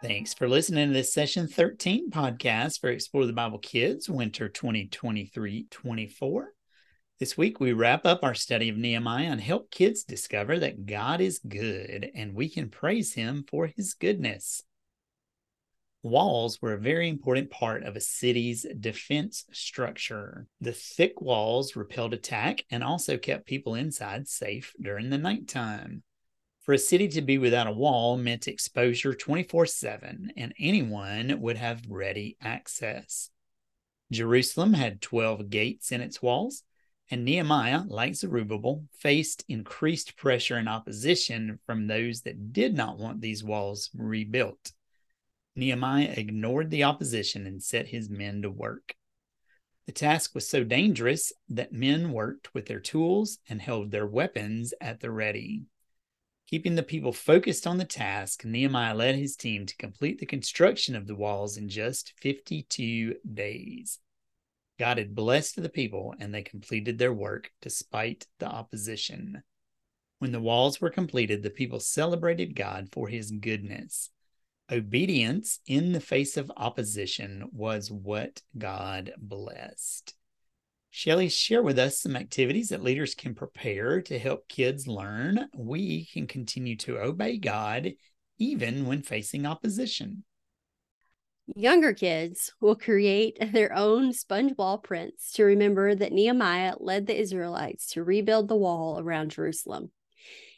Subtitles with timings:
[0.00, 5.66] Thanks for listening to this session 13 podcast for Explore the Bible Kids Winter 2023
[5.68, 6.52] 24.
[7.18, 11.20] This week, we wrap up our study of Nehemiah and help kids discover that God
[11.20, 14.62] is good and we can praise Him for His goodness.
[16.04, 20.46] Walls were a very important part of a city's defense structure.
[20.60, 26.04] The thick walls repelled attack and also kept people inside safe during the nighttime.
[26.68, 31.56] For a city to be without a wall meant exposure 24 7, and anyone would
[31.56, 33.30] have ready access.
[34.12, 36.64] Jerusalem had 12 gates in its walls,
[37.10, 43.22] and Nehemiah, like Zerubbabel, faced increased pressure and opposition from those that did not want
[43.22, 44.72] these walls rebuilt.
[45.56, 48.94] Nehemiah ignored the opposition and set his men to work.
[49.86, 54.74] The task was so dangerous that men worked with their tools and held their weapons
[54.82, 55.62] at the ready.
[56.48, 60.96] Keeping the people focused on the task, Nehemiah led his team to complete the construction
[60.96, 63.98] of the walls in just 52 days.
[64.78, 69.42] God had blessed the people, and they completed their work despite the opposition.
[70.20, 74.08] When the walls were completed, the people celebrated God for his goodness.
[74.72, 80.14] Obedience in the face of opposition was what God blessed.
[80.98, 86.06] Shelly, share with us some activities that leaders can prepare to help kids learn we
[86.06, 87.92] can continue to obey God
[88.38, 90.24] even when facing opposition.
[91.54, 97.16] Younger kids will create their own sponge wall prints to remember that Nehemiah led the
[97.16, 99.92] Israelites to rebuild the wall around Jerusalem.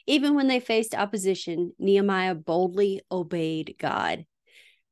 [0.06, 4.24] Even when they faced opposition, Nehemiah boldly obeyed God,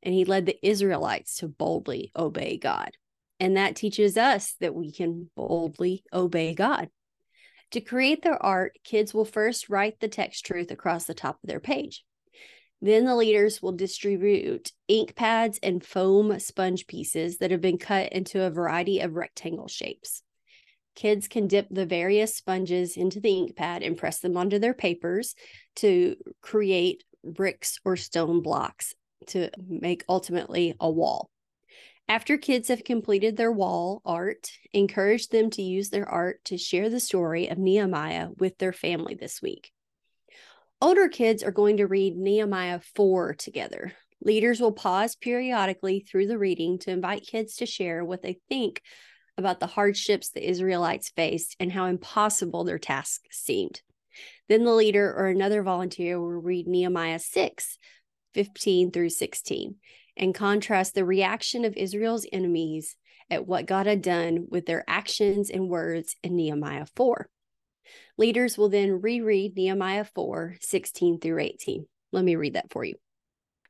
[0.02, 2.90] and he led the Israelites to boldly obey God.
[3.40, 6.90] And that teaches us that we can boldly obey God.
[7.72, 11.48] To create their art, kids will first write the text truth across the top of
[11.48, 12.04] their page.
[12.80, 18.12] Then the leaders will distribute ink pads and foam sponge pieces that have been cut
[18.12, 20.22] into a variety of rectangle shapes.
[20.94, 24.74] Kids can dip the various sponges into the ink pad and press them onto their
[24.74, 25.34] papers
[25.76, 28.94] to create bricks or stone blocks
[29.26, 31.30] to make ultimately a wall.
[32.10, 36.88] After kids have completed their wall art, encourage them to use their art to share
[36.88, 39.70] the story of Nehemiah with their family this week.
[40.80, 43.92] Older kids are going to read Nehemiah 4 together.
[44.22, 48.80] Leaders will pause periodically through the reading to invite kids to share what they think
[49.36, 53.82] about the hardships the Israelites faced and how impossible their task seemed.
[54.48, 57.78] Then the leader or another volunteer will read Nehemiah 6,
[58.32, 59.74] 15 through 16
[60.18, 62.96] and contrast the reaction of Israel's enemies
[63.30, 67.28] at what God had done with their actions and words in Nehemiah 4.
[68.16, 71.86] Leaders will then reread Nehemiah 4 16 through 18.
[72.12, 72.94] Let me read that for you.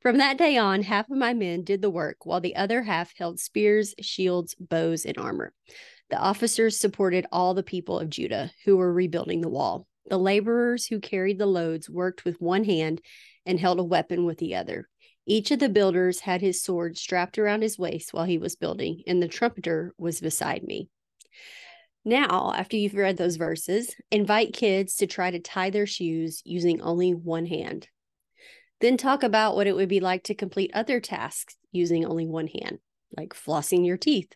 [0.01, 3.13] From that day on, half of my men did the work, while the other half
[3.17, 5.53] held spears, shields, bows, and armor.
[6.11, 9.87] The officers supported all the people of Judah who were rebuilding the wall.
[10.09, 13.03] The laborers who carried the loads worked with one hand
[13.45, 14.89] and held a weapon with the other.
[15.31, 19.03] Each of the builders had his sword strapped around his waist while he was building,
[19.07, 20.89] and the trumpeter was beside me.
[22.03, 26.81] Now, after you've read those verses, invite kids to try to tie their shoes using
[26.81, 27.89] only one hand.
[28.81, 32.47] Then talk about what it would be like to complete other tasks using only one
[32.47, 32.79] hand,
[33.15, 34.33] like flossing your teeth,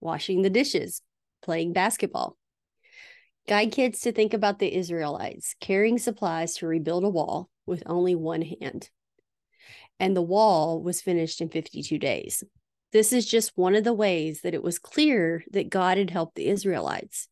[0.00, 1.02] washing the dishes,
[1.42, 2.38] playing basketball.
[3.46, 8.14] Guide kids to think about the Israelites carrying supplies to rebuild a wall with only
[8.14, 8.88] one hand
[10.00, 12.42] and the wall was finished in 52 days.
[12.92, 16.36] This is just one of the ways that it was clear that God had helped
[16.36, 17.28] the Israelites.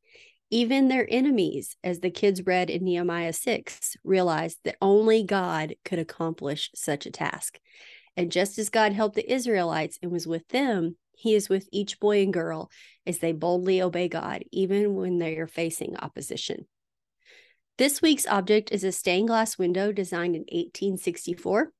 [0.50, 5.98] Even their enemies, as the kids read in Nehemiah 6, realized that only God could
[5.98, 7.58] accomplish such a task.
[8.16, 12.00] And just as God helped the Israelites and was with them, he is with each
[12.00, 12.70] boy and girl
[13.06, 16.66] as they boldly obey God, even when they are facing opposition.
[17.78, 21.72] This week's object is a stained glass window designed in 1864.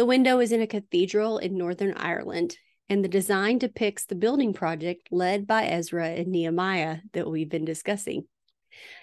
[0.00, 2.56] The window is in a cathedral in Northern Ireland,
[2.88, 7.66] and the design depicts the building project led by Ezra and Nehemiah that we've been
[7.66, 8.24] discussing.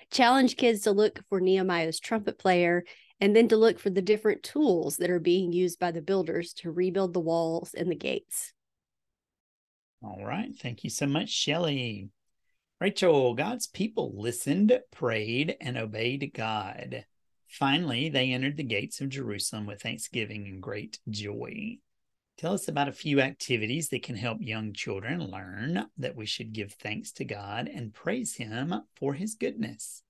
[0.10, 2.84] Challenge kids to look for Nehemiah's trumpet player
[3.22, 6.52] and then to look for the different tools that are being used by the builders
[6.54, 8.52] to rebuild the walls and the gates.
[10.02, 10.50] All right.
[10.60, 12.10] Thank you so much, Shelley.
[12.82, 17.06] Rachel, God's people listened, prayed, and obeyed God.
[17.48, 21.78] Finally, they entered the gates of Jerusalem with thanksgiving and great joy.
[22.38, 26.54] Tell us about a few activities that can help young children learn that we should
[26.54, 30.04] give thanks to God and praise Him for His goodness.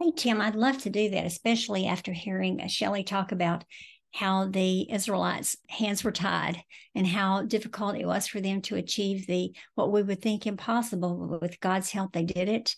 [0.00, 3.64] Hey, Tim, I'd love to do that, especially after hearing Shelley talk about
[4.12, 6.60] how the Israelites' hands were tied
[6.94, 11.28] and how difficult it was for them to achieve the what we would think impossible.
[11.30, 12.74] But with God's help, they did it.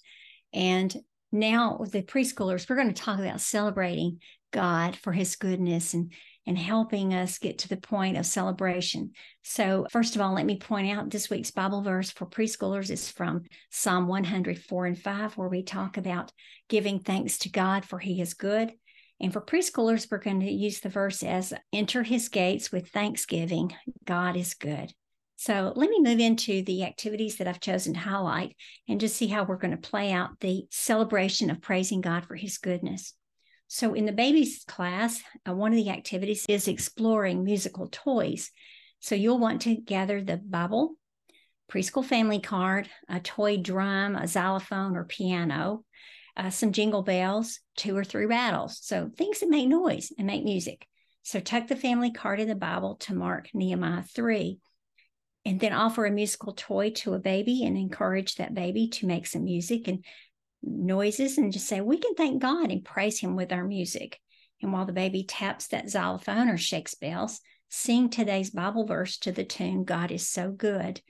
[0.53, 0.95] And
[1.33, 4.21] now with the preschoolers, we're going to talk about celebrating
[4.53, 6.13] God for his goodness and
[6.47, 9.13] and helping us get to the point of celebration.
[9.43, 13.09] So, first of all, let me point out this week's Bible verse for preschoolers is
[13.09, 16.33] from Psalm 104 and 5, where we talk about
[16.69, 18.73] giving thanks to God for he is good.
[19.21, 23.73] And for preschoolers, we're going to use the verse as enter his gates with thanksgiving.
[24.05, 24.93] God is good.
[25.43, 28.55] So let me move into the activities that I've chosen to highlight
[28.87, 32.37] and just see how we're going to play out the celebration of praising God for
[32.37, 33.15] his goodness.
[33.67, 38.53] So, in the babies class, uh, one of the activities is exploring musical toys.
[39.01, 40.95] So, you'll want to gather the Bible,
[41.69, 45.85] preschool family card, a toy drum, a xylophone or piano,
[46.37, 48.79] uh, some jingle bells, two or three rattles.
[48.81, 50.87] So, things that make noise and make music.
[51.25, 54.61] So, tuck the family card in the Bible to mark Nehemiah 3
[55.45, 59.27] and then offer a musical toy to a baby and encourage that baby to make
[59.27, 60.05] some music and
[60.63, 64.21] noises and just say, we can thank God and praise Him with our music.
[64.63, 69.33] And while the baby taps that xylophone or shakes bells, sing today's Bible verse to
[69.33, 71.01] the tune, God is so good.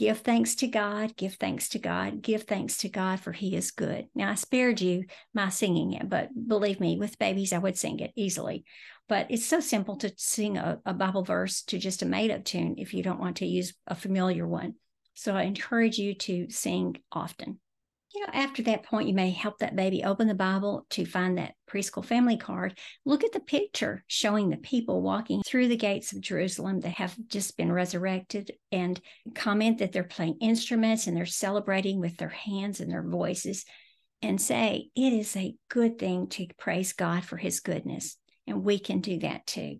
[0.00, 3.70] Give thanks to God, give thanks to God, give thanks to God, for He is
[3.70, 4.06] good.
[4.14, 5.04] Now, I spared you
[5.34, 8.64] my singing it, but believe me, with babies, I would sing it easily.
[9.10, 12.44] But it's so simple to sing a, a Bible verse to just a made up
[12.44, 14.76] tune if you don't want to use a familiar one.
[15.12, 17.60] So I encourage you to sing often
[18.14, 21.38] you know, after that point, you may help that baby open the Bible to find
[21.38, 22.76] that preschool family card.
[23.04, 27.14] Look at the picture showing the people walking through the gates of Jerusalem that have
[27.28, 29.00] just been resurrected and
[29.34, 33.64] comment that they're playing instruments and they're celebrating with their hands and their voices
[34.22, 38.16] and say, it is a good thing to praise God for his goodness.
[38.46, 39.78] And we can do that too.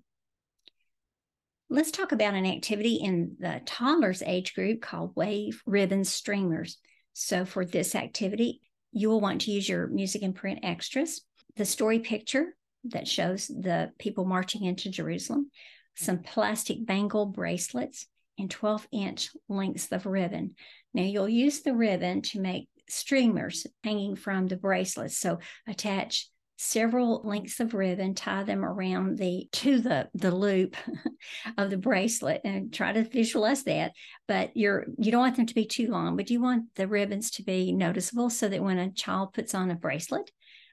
[1.68, 6.78] Let's talk about an activity in the toddlers age group called Wave Ribbon Streamers.
[7.12, 8.60] So for this activity,
[8.92, 11.22] you will want to use your music and print extras,
[11.56, 12.54] the story picture
[12.84, 15.50] that shows the people marching into Jerusalem,
[15.96, 18.06] some plastic bangle bracelets,
[18.38, 20.54] and 12 inch lengths of ribbon.
[20.94, 25.18] Now you'll use the ribbon to make streamers hanging from the bracelets.
[25.18, 26.28] So attach
[26.62, 30.76] several lengths of ribbon, tie them around the to the the loop
[31.56, 33.92] of the bracelet and try to visualize that.
[34.28, 37.30] But you're you don't want them to be too long, but you want the ribbons
[37.32, 40.30] to be noticeable so that when a child puts on a bracelet,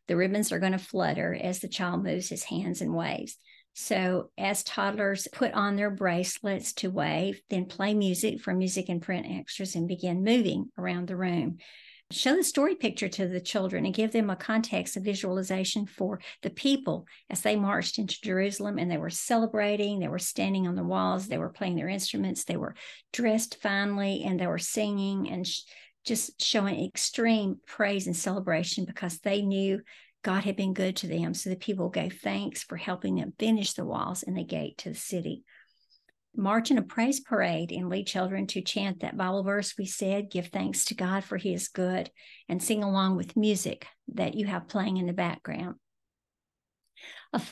[0.07, 3.38] the ribbons are going to flutter as the child moves his hands and waves.
[3.74, 9.01] So, as toddlers put on their bracelets to wave, then play music for music and
[9.01, 11.60] print extras and begin moving around the room.
[12.09, 16.21] Show the story picture to the children and give them a context, a visualization for
[16.42, 20.75] the people as they marched into Jerusalem and they were celebrating, they were standing on
[20.75, 22.75] the walls, they were playing their instruments, they were
[23.12, 25.63] dressed finely, and they were singing and sh-
[26.06, 29.81] just showing extreme praise and celebration because they knew
[30.24, 31.33] God had been good to them.
[31.33, 34.89] So the people gave thanks for helping them finish the walls and the gate to
[34.89, 35.44] the city
[36.38, 40.31] march in a praise parade and lead children to chant that Bible verse we said,
[40.31, 42.10] give thanks to God for he is good,
[42.48, 45.75] and sing along with music that you have playing in the background.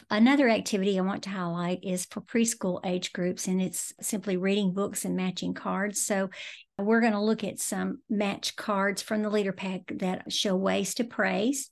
[0.09, 4.73] Another activity I want to highlight is for preschool age groups, and it's simply reading
[4.73, 6.05] books and matching cards.
[6.05, 6.29] So,
[6.77, 10.95] we're going to look at some match cards from the leader pack that show ways
[10.95, 11.69] to praise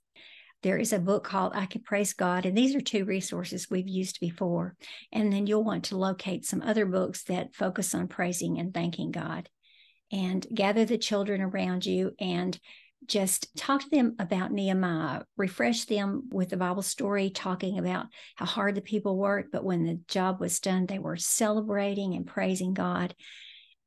[0.63, 2.45] there is a book called I Can Praise God.
[2.45, 4.75] And these are two resources we've used before.
[5.11, 9.11] And then you'll want to locate some other books that focus on praising and thanking
[9.11, 9.49] God.
[10.11, 12.57] And gather the children around you and
[13.05, 18.05] just talk to them about Nehemiah, refresh them with the Bible story, talking about
[18.35, 22.25] how hard the people worked, but when the job was done, they were celebrating and
[22.25, 23.13] praising God.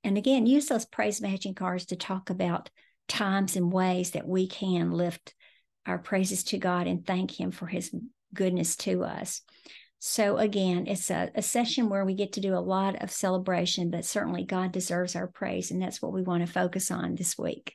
[0.05, 2.69] And again, use those praise matching cards to talk about
[3.09, 5.35] times and ways that we can lift
[5.87, 7.95] our praises to God and thank Him for His
[8.35, 9.43] goodness to us.
[9.99, 13.91] So, again, it's a, a, session where we get to do a lot of celebration,
[13.91, 15.71] but certainly God deserves our praise.
[15.71, 17.75] And that's what we want to focus on this week.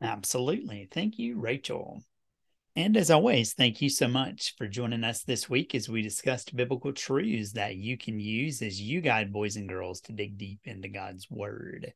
[0.00, 0.88] Absolutely.
[0.90, 2.02] Thank you, Rachel.
[2.76, 6.54] And as always, thank you so much for joining us this week as we discussed
[6.54, 10.60] biblical truths that you can use as you guide boys and girls to dig deep
[10.64, 11.94] into God's Word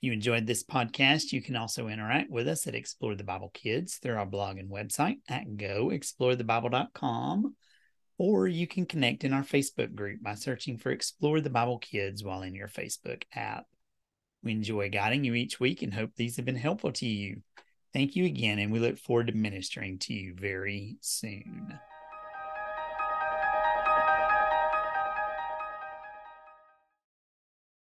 [0.00, 3.96] you enjoyed this podcast, you can also interact with us at Explore the Bible Kids
[3.96, 7.56] through our blog and website at goexplorethebible.com,
[8.16, 12.22] or you can connect in our Facebook group by searching for Explore the Bible Kids
[12.22, 13.66] while in your Facebook app.
[14.44, 17.42] We enjoy guiding you each week and hope these have been helpful to you.
[17.92, 21.78] Thank you again, and we look forward to ministering to you very soon.